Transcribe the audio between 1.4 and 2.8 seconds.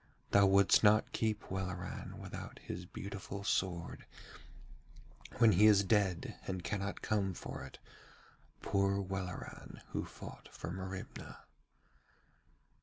Welleran without